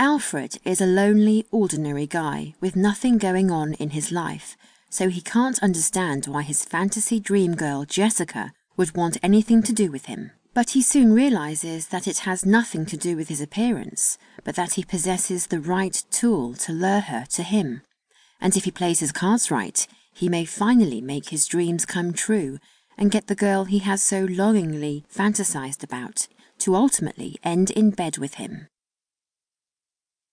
Alfred 0.00 0.56
is 0.64 0.80
a 0.80 0.86
lonely, 0.86 1.44
ordinary 1.50 2.06
guy 2.06 2.54
with 2.58 2.74
nothing 2.74 3.18
going 3.18 3.50
on 3.50 3.74
in 3.74 3.90
his 3.90 4.10
life, 4.10 4.56
so 4.88 5.10
he 5.10 5.20
can't 5.20 5.62
understand 5.62 6.24
why 6.24 6.40
his 6.40 6.64
fantasy 6.64 7.20
dream 7.20 7.54
girl 7.54 7.84
Jessica 7.84 8.54
would 8.78 8.96
want 8.96 9.18
anything 9.22 9.62
to 9.62 9.74
do 9.74 9.90
with 9.90 10.06
him. 10.06 10.30
But 10.54 10.70
he 10.70 10.80
soon 10.80 11.12
realizes 11.12 11.88
that 11.88 12.08
it 12.08 12.20
has 12.20 12.46
nothing 12.46 12.86
to 12.86 12.96
do 12.96 13.14
with 13.14 13.28
his 13.28 13.42
appearance, 13.42 14.16
but 14.42 14.54
that 14.54 14.72
he 14.72 14.84
possesses 14.84 15.48
the 15.48 15.60
right 15.60 16.02
tool 16.10 16.54
to 16.54 16.72
lure 16.72 17.00
her 17.00 17.26
to 17.32 17.42
him. 17.42 17.82
And 18.40 18.56
if 18.56 18.64
he 18.64 18.70
plays 18.70 19.00
his 19.00 19.12
cards 19.12 19.50
right, 19.50 19.86
he 20.14 20.30
may 20.30 20.46
finally 20.46 21.02
make 21.02 21.28
his 21.28 21.44
dreams 21.44 21.84
come 21.84 22.14
true 22.14 22.58
and 22.96 23.10
get 23.10 23.26
the 23.26 23.34
girl 23.34 23.64
he 23.64 23.80
has 23.80 24.02
so 24.02 24.24
longingly 24.24 25.04
fantasized 25.14 25.84
about 25.84 26.26
to 26.60 26.74
ultimately 26.74 27.36
end 27.44 27.70
in 27.72 27.90
bed 27.90 28.16
with 28.16 28.36
him. 28.36 28.68